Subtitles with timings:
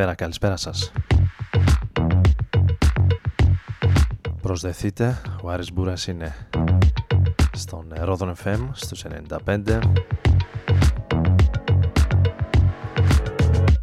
[0.00, 0.92] Καλησπέρα, καλησπέρα σας.
[4.42, 6.34] Προσδεθείτε, ο Άρης Μπούρας είναι
[7.52, 9.80] στον Ρόδον FM στους 95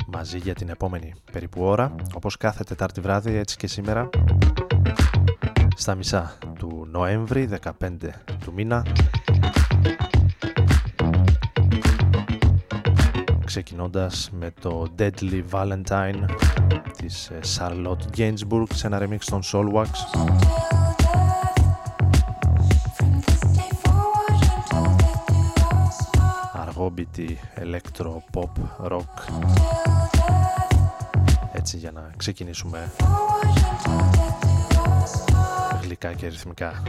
[0.07, 4.09] μαζί για την επόμενη περίπου ώρα όπως κάθε Τετάρτη βράδυ έτσι και σήμερα
[5.75, 7.49] στα μισά του Νοέμβρη
[7.79, 7.89] 15
[8.43, 8.85] του μήνα
[13.47, 16.25] ξεκινώντας με το Deadly Valentine
[16.97, 19.87] της ε, Charlotte Gainsbourg σε ένα remix των Soulwax
[26.53, 28.49] αργόμπιτη electro pop
[28.91, 29.43] rock.
[31.51, 32.91] Έτσι για να ξεκινήσουμε
[35.81, 36.81] γλυκά και ρυθμικά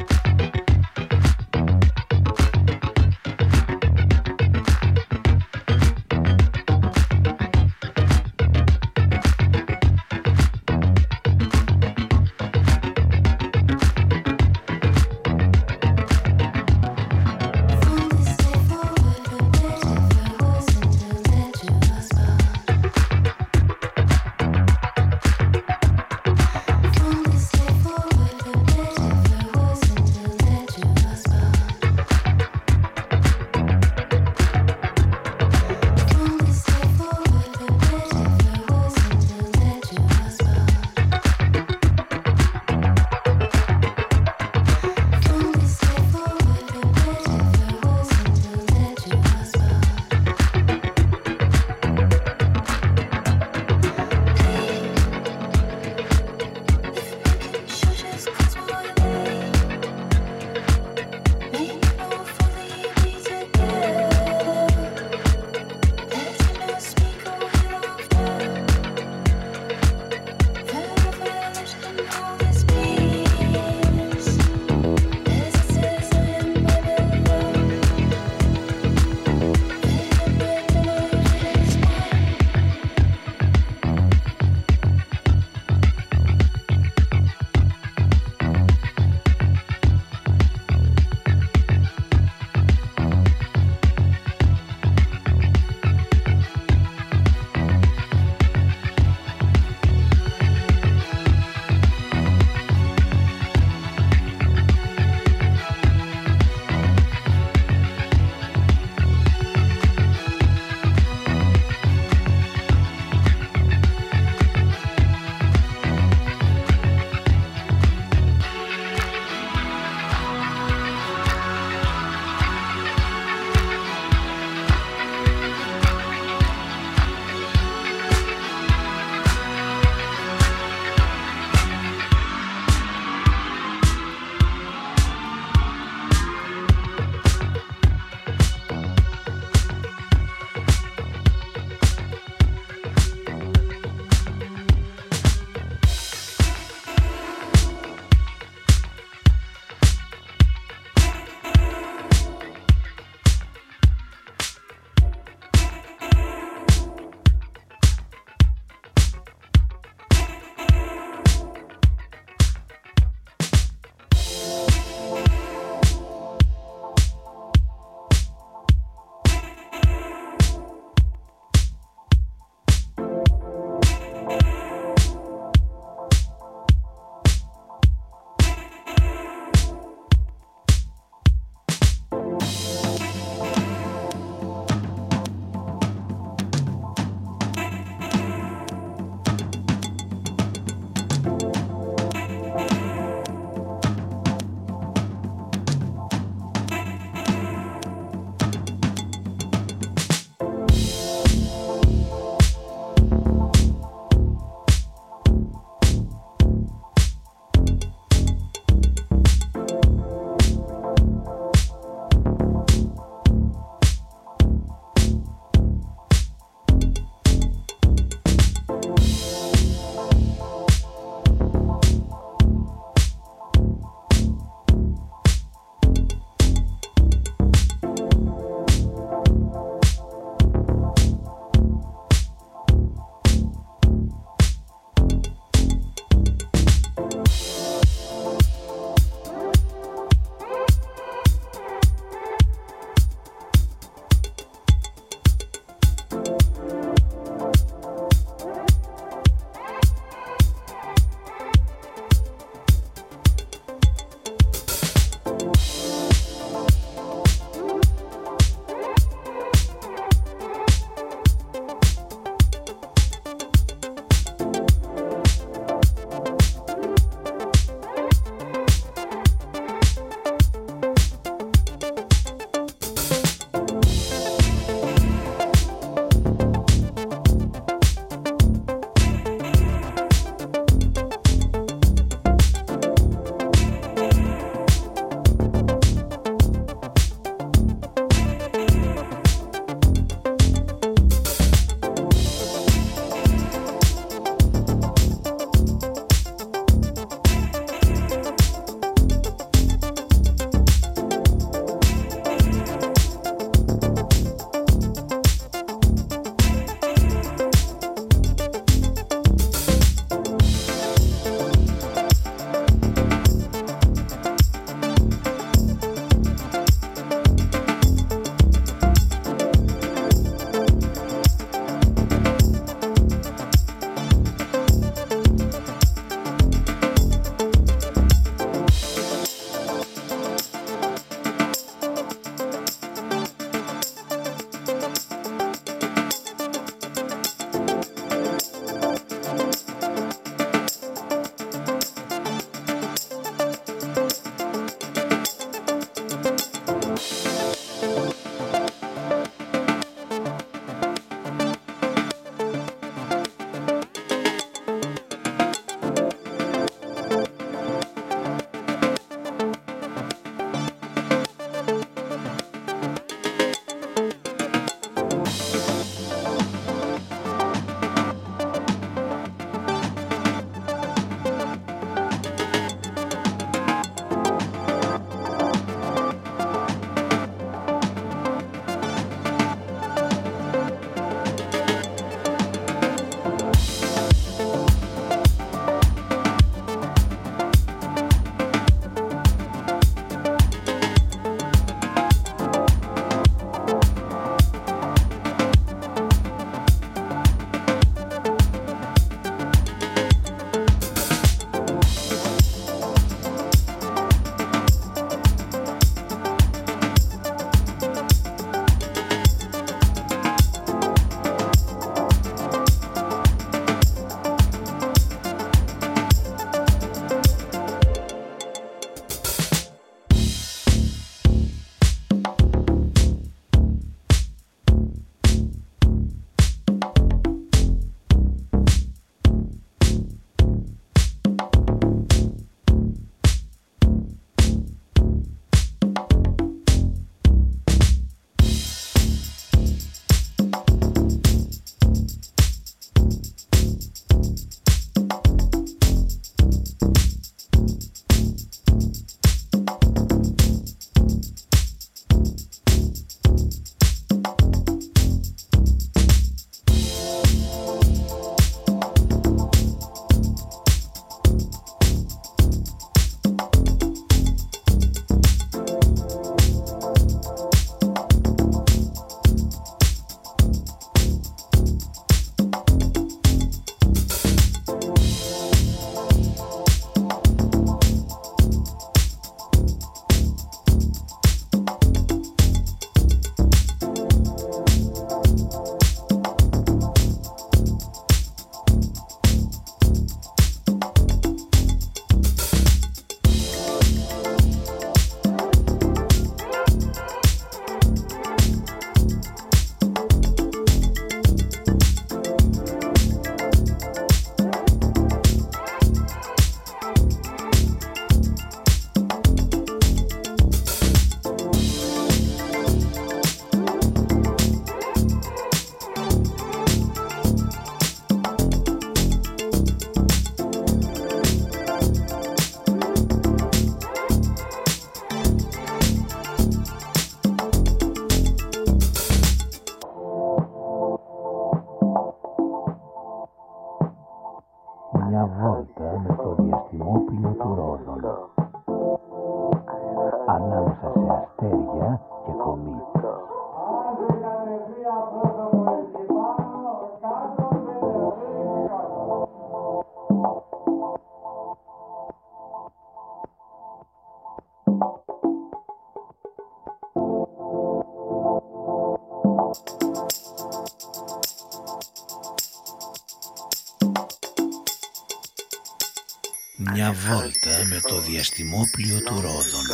[567.49, 569.67] βόλτα με το διαστημόπλιο του Ρόδων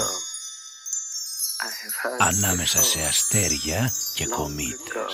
[2.18, 5.12] ανάμεσα σε αστέρια και κομήτες.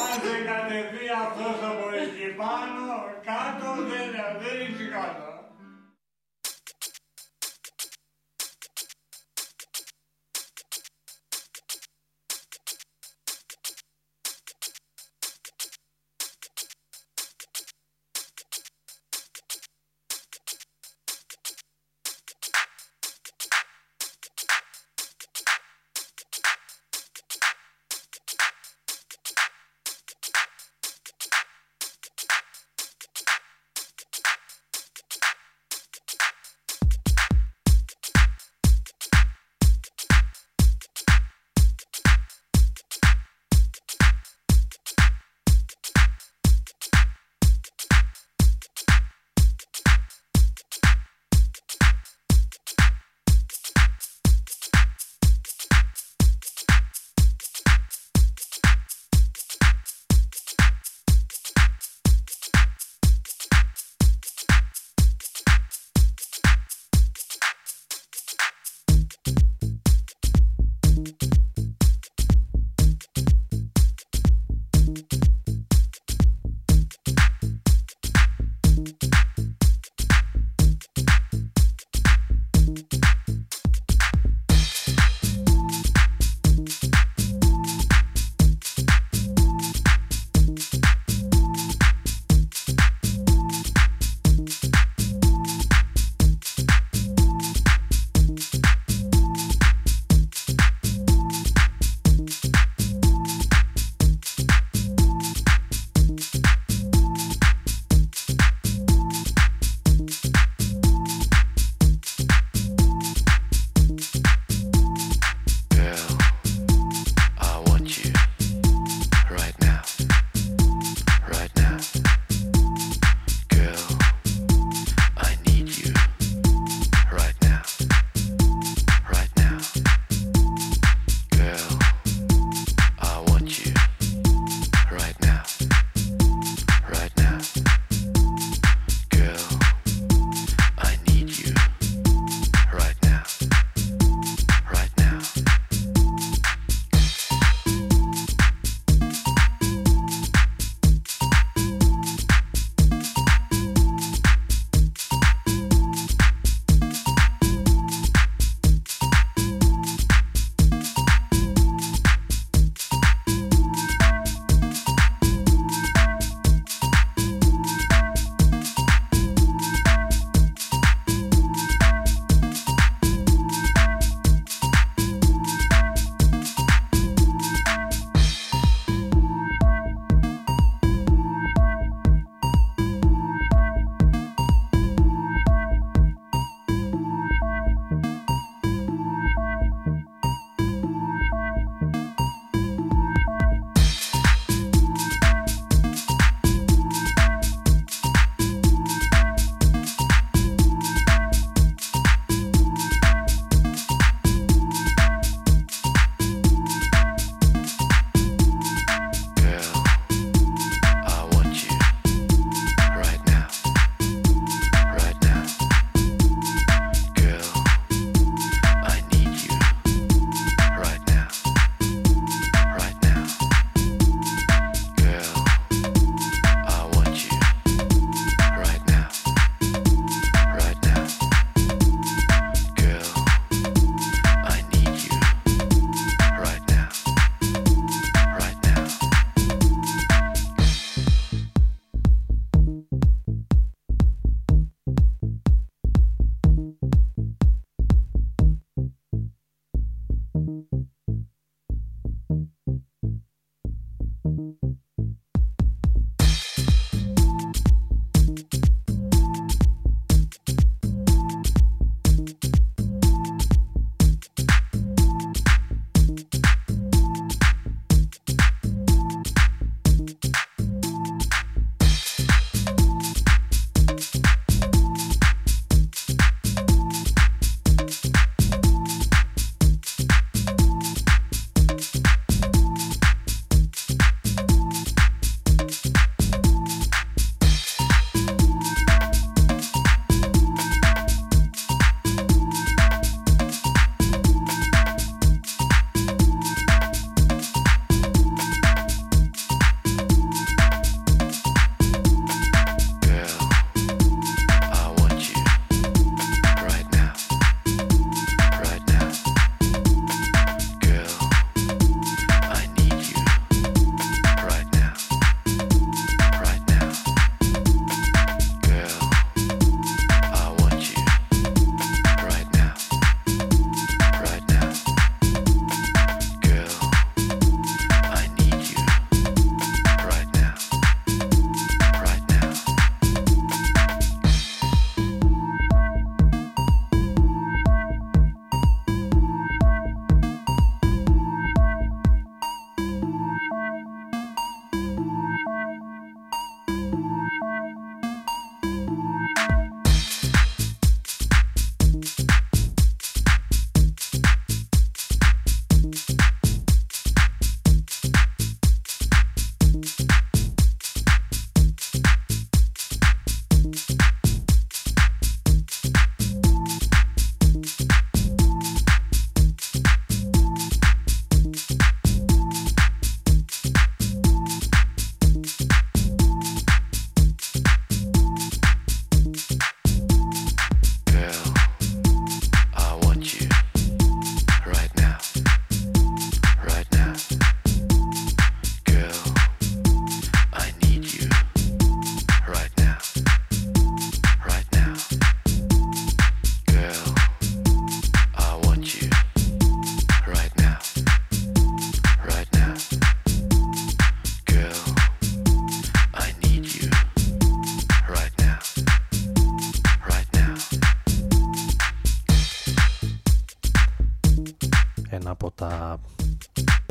[0.00, 2.84] Αν δεν κατεβεί αυτός από εκεί πάνω,
[3.28, 4.08] κάτω δεν,
[4.42, 5.25] δεν είναι κάτω.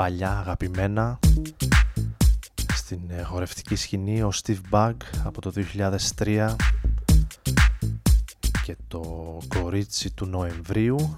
[0.06, 1.20] Παλιά αγαπημένα
[2.74, 5.54] στην χορευτική σκηνή ο Steve Bug από το
[6.18, 6.56] 2003
[8.64, 11.18] και το κορίτσι του Νοεμβρίου.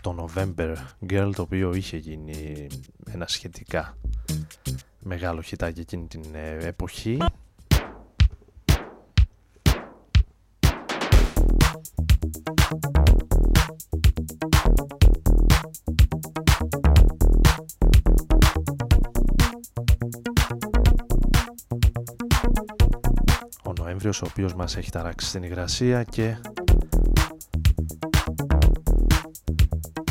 [0.00, 0.76] Το November
[1.10, 2.66] Girl το οποίο είχε γίνει
[3.10, 3.96] ένα σχετικά
[4.98, 7.18] μεγάλο χιτάκι εκείνη την ε, εποχή
[24.14, 26.36] Ο Νοέμβριος ο οποίος μας έχει ταράξει στην υγρασία και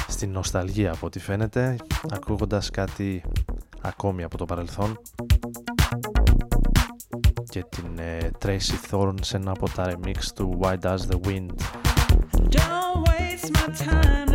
[0.07, 1.75] στην νοσταλγία από ό,τι φαίνεται
[2.09, 3.23] ακούγοντας κάτι
[3.81, 4.99] ακόμη από το παρελθόν
[7.49, 11.49] και την ε, Tracy Thorn σε ένα από τα remix του Why Does The Wind.
[12.49, 14.32] Don't waste my time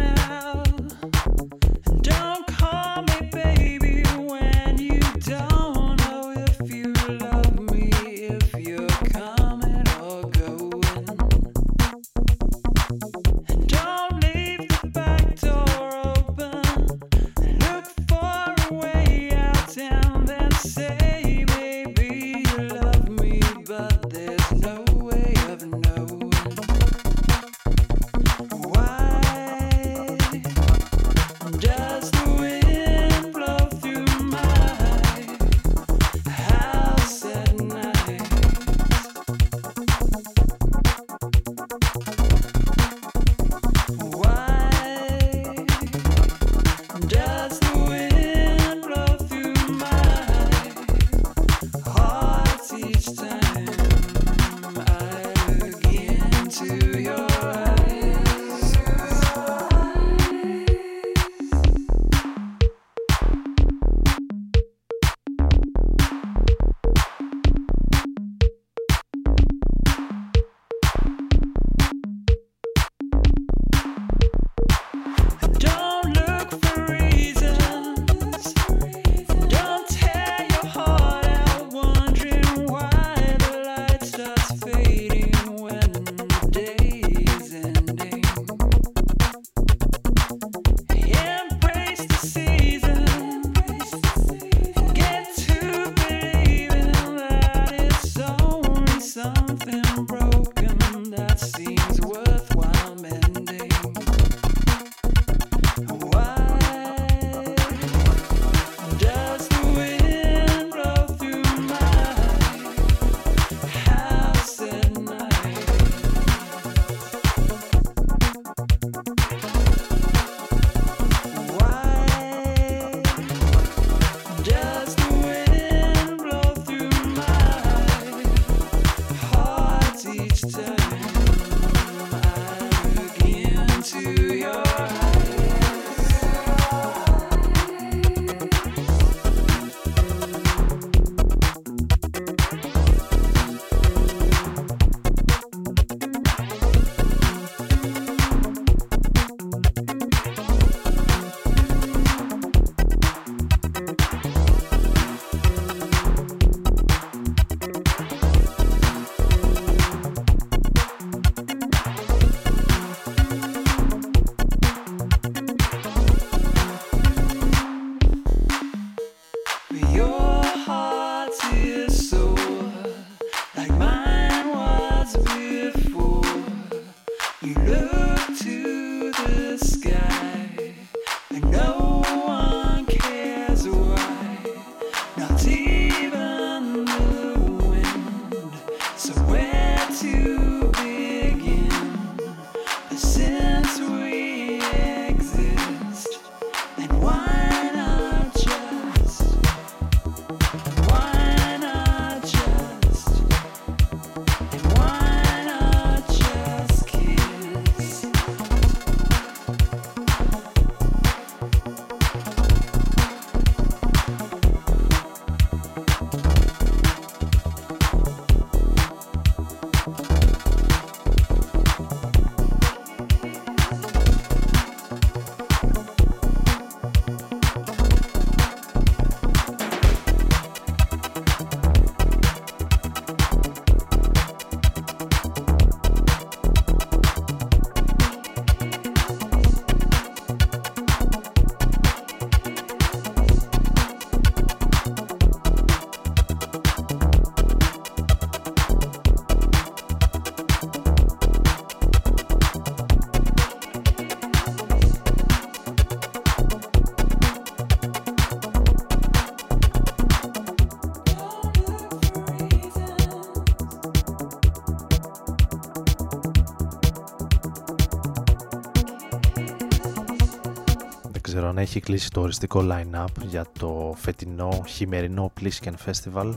[271.29, 276.35] ξέρω αν έχει κλείσει το οριστικό line-up για το φετινό χειμερινό Plisken Festival.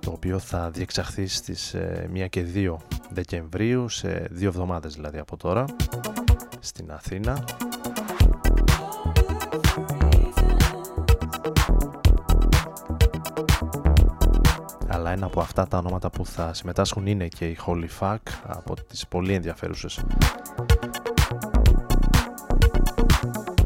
[0.00, 1.74] Το οποίο θα διεξαχθεί στις
[2.12, 2.76] 1 ε, και 2
[3.10, 5.64] Δεκεμβρίου σε δύο εβδομάδες δηλαδή από τώρα
[6.60, 7.44] στην Αθήνα
[15.14, 19.06] ένα από αυτά τα ονόματα που θα συμμετάσχουν είναι και η Holy Fuck από τις
[19.06, 20.04] πολύ ενδιαφέρουσες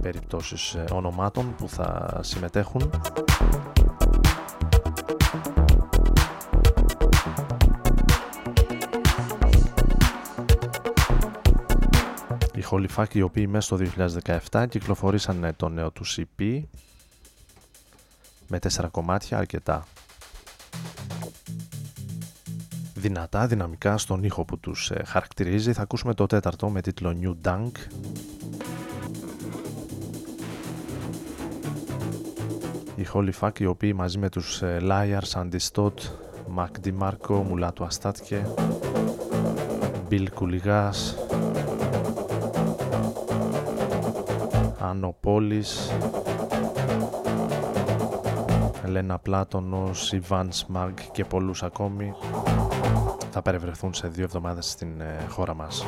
[0.02, 2.90] περιπτώσεις ε, ονομάτων που θα συμμετέχουν.
[12.54, 14.06] Οι Holy Fuck οι οποίοι μέσα στο
[14.50, 16.62] 2017 κυκλοφορήσαν το νέο τους CP
[18.48, 19.86] με τέσσερα κομμάτια αρκετά
[22.98, 25.72] δυνατά, δυναμικά στον ήχο που τους ε, χαρακτηρίζει.
[25.72, 27.70] Θα ακούσουμε το τέταρτο με τίτλο New Dunk.
[32.96, 35.94] Οι Holy Fuck οι οποίοι μαζί με τους ε, Liars, Undistot,
[36.56, 38.46] Mac DiMarco, Μουλάτου Αστάτκε,
[40.10, 41.16] Bill Κουλιγάς,
[44.78, 45.90] Ανοπόλης,
[48.84, 52.14] Ελένα Πλάτωνος, Ιβάν Σμαγκ και πολλούς ακόμη
[53.30, 55.84] θα περιβρεθούν σε δύο εβδομάδες στην ε, χώρα μας.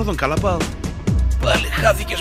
[0.00, 0.56] Για Ρόδον καλά πάω.
[1.42, 2.20] Πάλι χάθηκες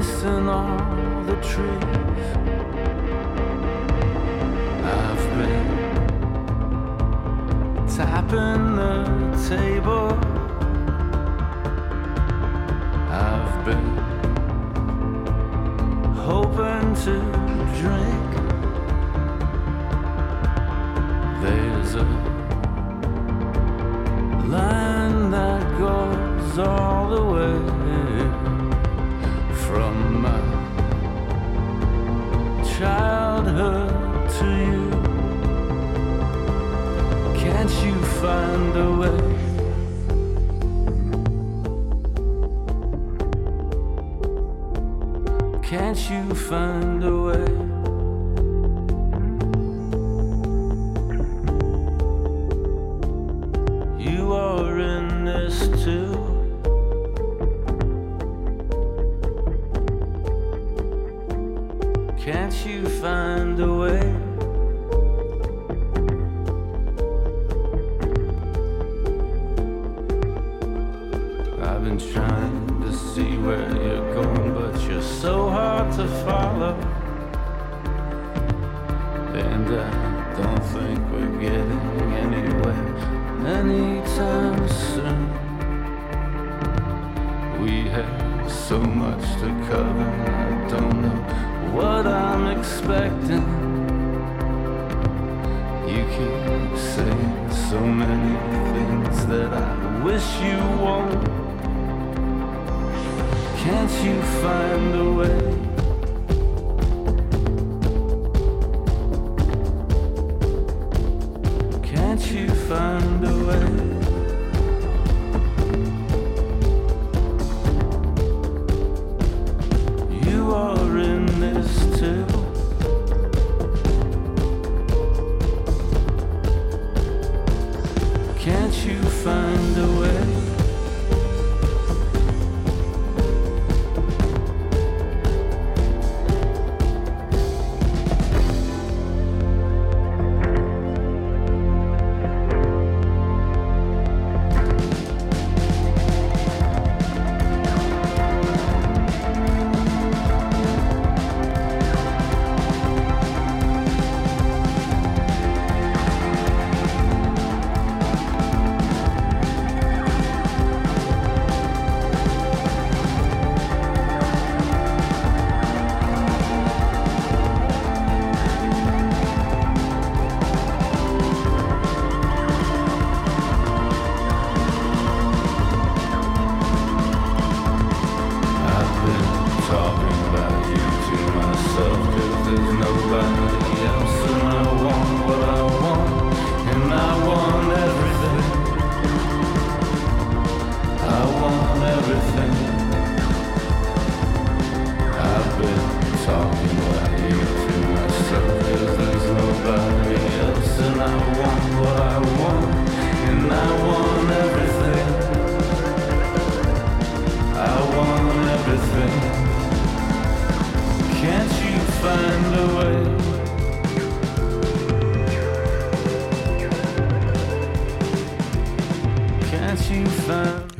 [0.00, 0.78] ice in all
[1.26, 2.26] the trees.
[4.96, 5.68] I've been
[7.96, 8.94] tapping the
[9.48, 10.08] table.
[13.26, 13.90] I've been
[16.28, 17.14] hoping to
[17.80, 18.30] drink.
[21.42, 22.06] There's a
[24.54, 28.39] line that goes all the way
[29.70, 30.40] from my
[32.76, 34.84] childhood to you.
[37.42, 39.22] Can't you find a way?
[45.62, 47.59] Can't you find a way?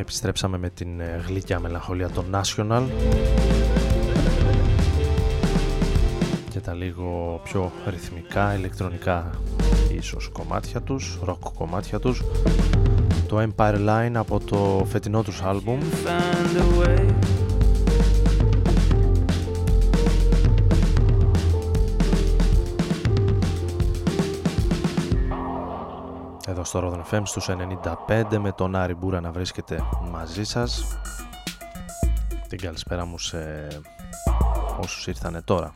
[0.01, 2.83] Επιστρέψαμε με την ε, γλυκιά μελαγχολία των National.
[6.51, 9.31] Και τα λίγο πιο ρυθμικά, ηλεκτρονικά
[9.99, 12.23] ίσως κομμάτια τους, rock κομμάτια τους.
[13.29, 15.79] Το Empire Line από το φετινό τους άλμπουμ
[26.71, 27.49] στο Rodon FM στους
[28.07, 30.99] 95 με τον Άρη Μπούρα να βρίσκεται μαζί σας.
[32.49, 33.69] Την καλησπέρα μου σε
[34.81, 35.75] όσους ήρθανε τώρα.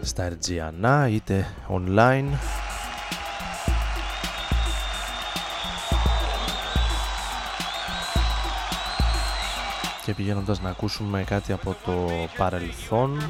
[0.00, 2.59] Στα Ερτζιανά είτε online
[10.10, 13.20] και πηγαίνοντας να ακούσουμε κάτι από το παρελθόν.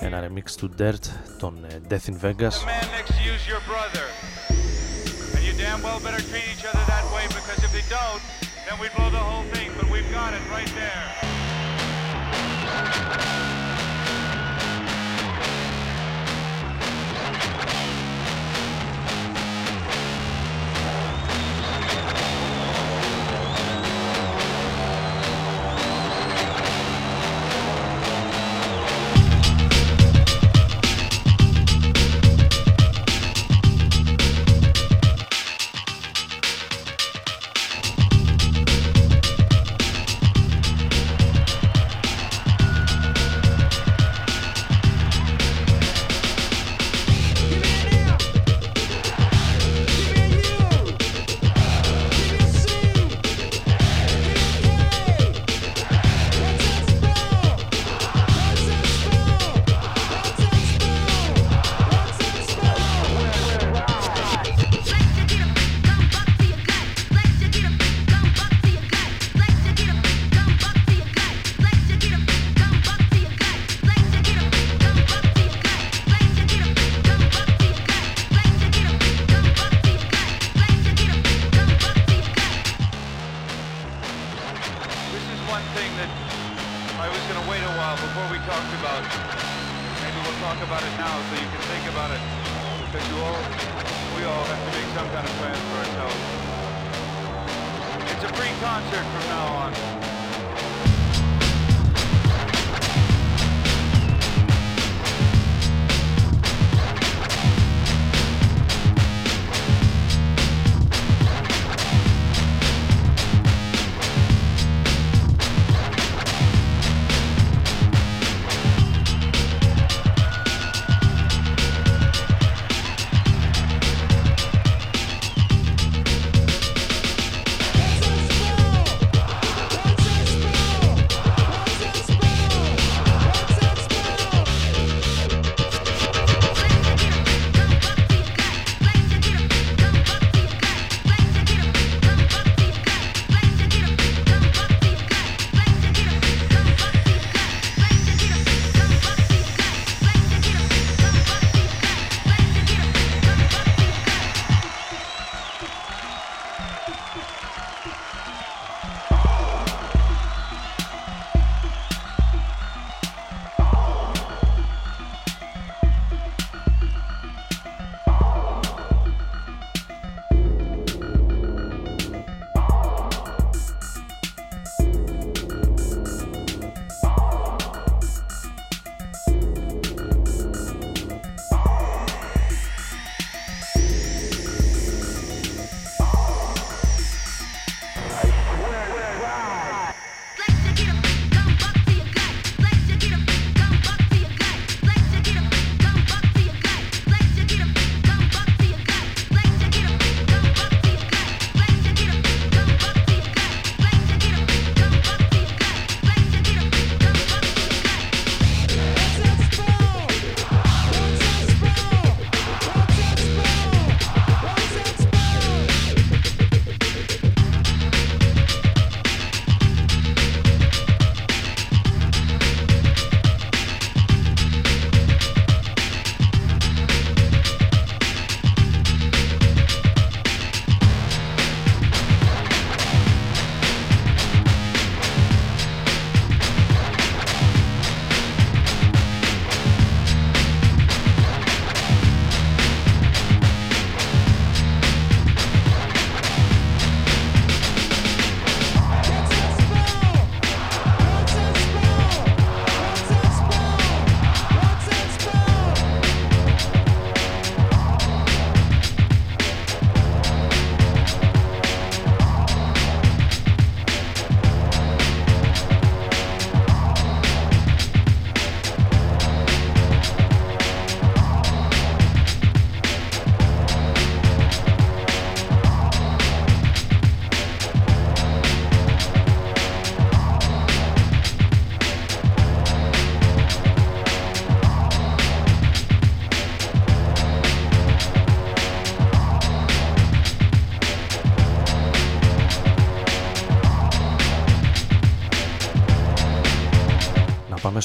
[0.00, 1.04] Ένα remix του Dirt
[1.38, 2.56] των ε, Death in Vegas.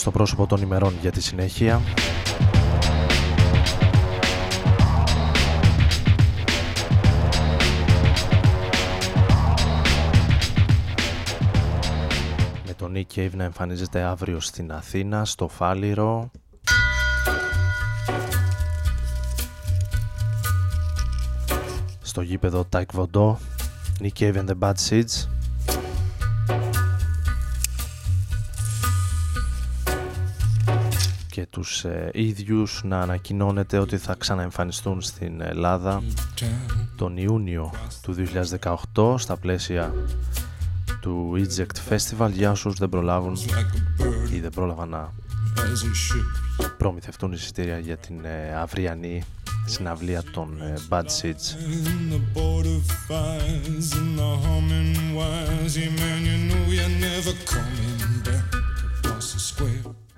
[0.05, 1.81] Στο πρόσωπο των ημερών για τη συνέχεια.
[12.65, 16.31] Με τον Nick Cave να εμφανίζεται αύριο στην Αθήνα, στο Φάληρο.
[22.01, 23.35] Στο γήπεδο Taekwondo,
[24.01, 25.34] Nick Cave and the Bad Seeds.
[31.65, 36.03] Τους ε, ίδιους να ανακοινώνεται ότι θα ξαναεμφανιστούν στην Ελλάδα
[36.95, 38.15] τον Ιούνιο του
[38.93, 39.93] 2018 στα πλαίσια
[41.01, 43.37] του Eject Festival για όσους δεν προλάβουν
[44.33, 45.11] ή δεν πρόλαβαν να
[46.77, 49.23] προμηθευτούν εισιτήρια για την ε, αυριανή
[49.65, 51.55] συναυλία των ε, Bad Seeds.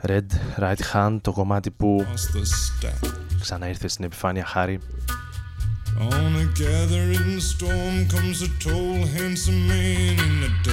[0.01, 0.25] Red
[0.57, 2.05] Right Hand, το κομμάτι που
[3.39, 4.79] ξανά ήρθε στην επιφάνεια χάρη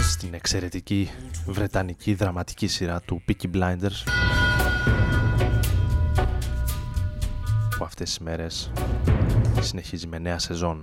[0.03, 1.11] στην εξαιρετική
[1.47, 4.03] βρετανική δραματική σειρά του Peaky Blinders
[7.79, 8.70] που αυτές τις μέρες
[9.61, 10.81] συνεχίζει με νέα σεζόν.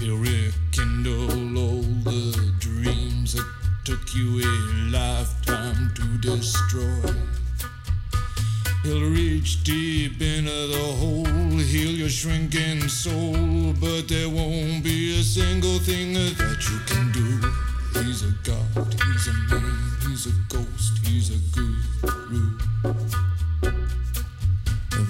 [0.00, 3.46] He'll rekindle all the dreams that
[3.84, 4.54] took you a
[4.92, 7.12] lifetime to destroy.
[8.84, 15.22] He'll reach deep into the hole, heal your shrinking soul, but there won't be a
[15.24, 18.00] single thing that you can do.
[18.00, 23.27] He's a god, he's a man, he's a ghost, he's a guru.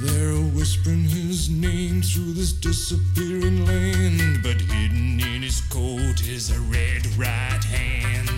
[0.01, 6.61] They're whispering his name through this disappearing land, but hidden in his coat is a
[6.61, 8.38] red right hand.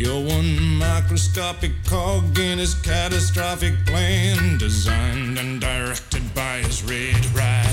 [0.00, 7.69] You're one microscopic cog in his catastrophic plan, designed and directed by his red right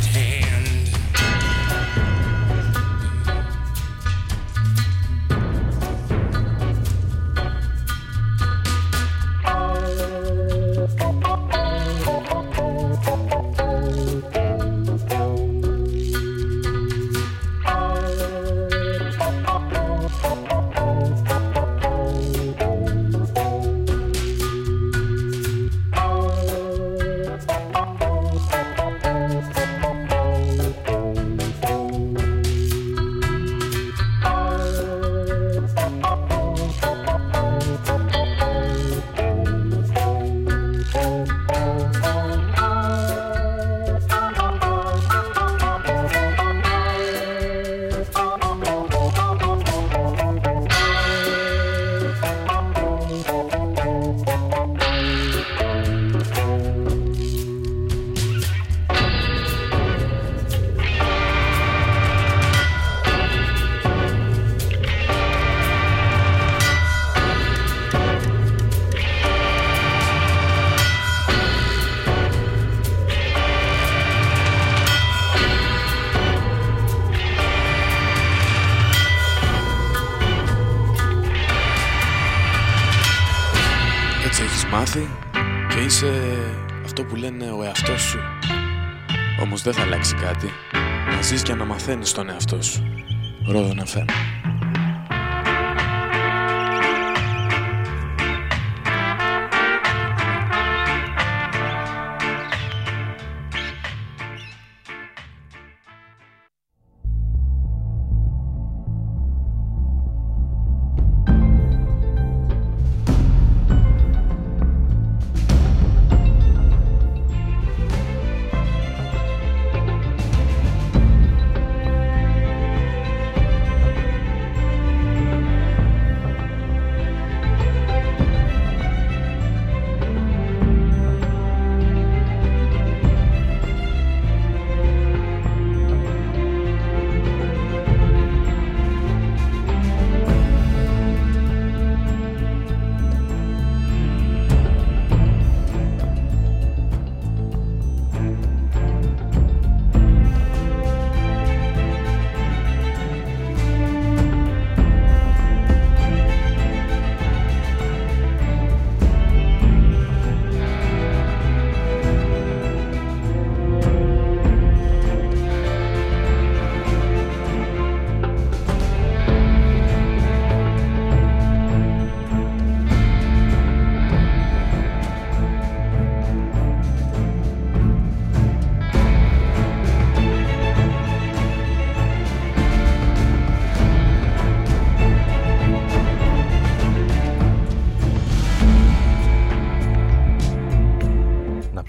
[92.12, 92.37] και να μαθαίνεις τον εαυτό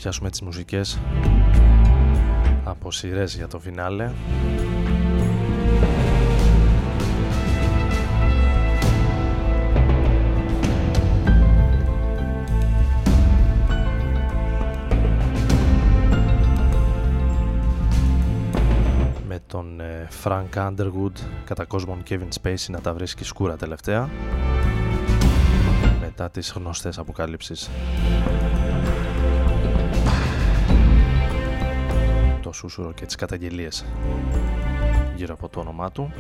[0.09, 0.98] πιάσουμε τις μουσικές
[2.64, 4.11] από σειρές για το φινάλε.
[19.28, 21.12] Με τον ε, Frank Underwood
[21.44, 24.09] κατά κόσμον Kevin Spacey να τα βρίσκει σκούρα τελευταία
[26.00, 27.70] μετά τις γνωστές αποκάλυψεις.
[32.59, 33.84] Σούσουρο και τις καταγγελίες
[35.16, 36.12] γύρω από το όνομά του.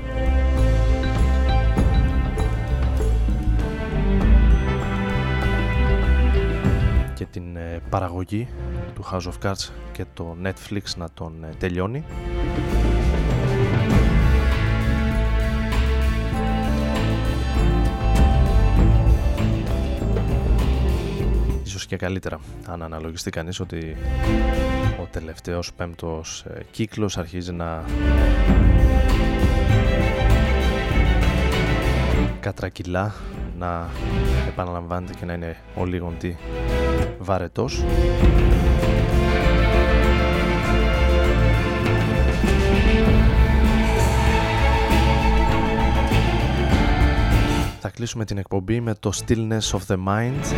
[7.14, 8.48] και την ε, παραγωγή
[8.94, 12.04] του House of Cards και το Netflix να τον ε, τελειώνει.
[21.64, 23.96] Ίσως και καλύτερα αν αναλογιστεί κανείς ότι
[25.00, 27.84] ο τελευταίος πέμπτος ε, κύκλος αρχίζει να
[32.40, 33.14] κατρακυλά
[33.58, 33.88] να
[34.48, 36.36] επαναλαμβάνεται και να είναι ο λίγοντι
[37.18, 37.84] βαρετός.
[47.80, 50.54] Θα κλείσουμε την εκπομπή με το Stillness of the Mind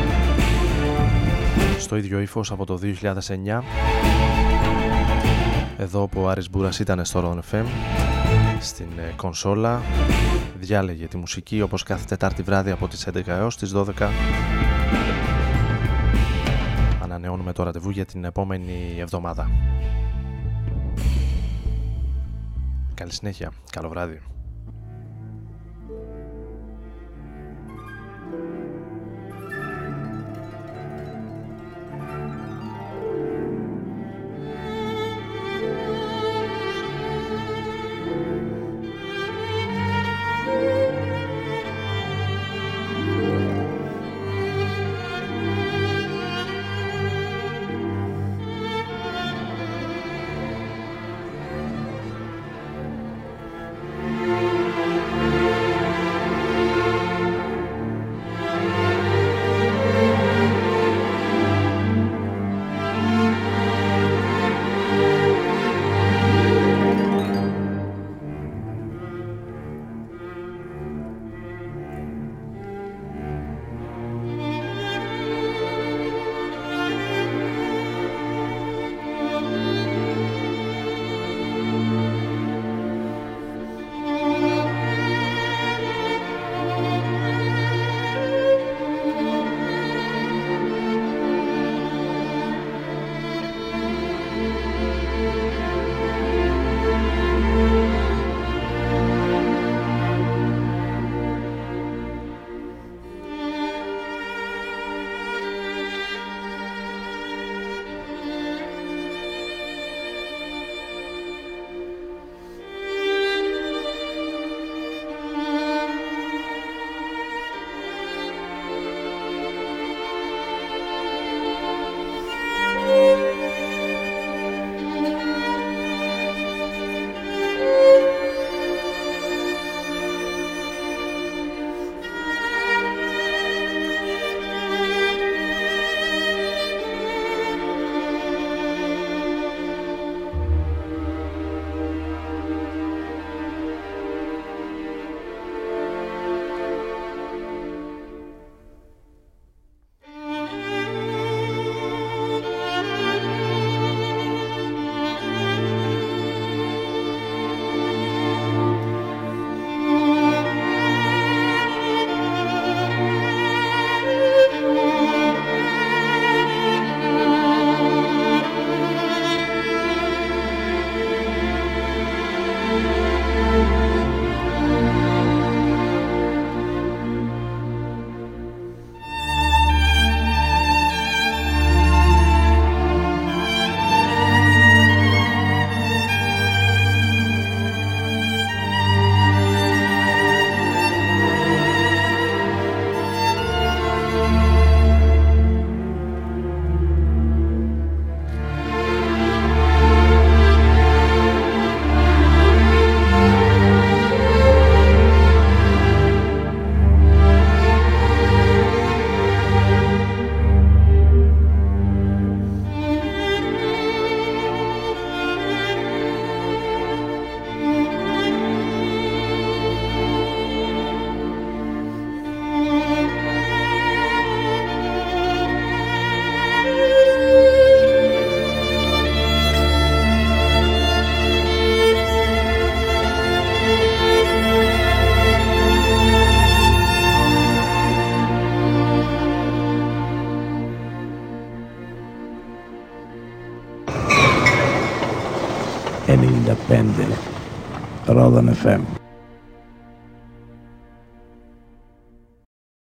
[1.78, 3.62] στο ίδιο ύφος από το 2009
[5.80, 7.64] εδώ που ο Άρης Μπούρας ήταν στο Ron FM
[8.60, 9.82] στην ε, κονσόλα
[10.58, 14.08] διάλεγε τη μουσική όπως κάθε Τετάρτη βράδυ από τις 11 έως τις 12
[17.02, 19.50] ανανεώνουμε το ραντεβού για την επόμενη εβδομάδα.
[22.94, 24.20] Καλή συνέχεια, καλό βράδυ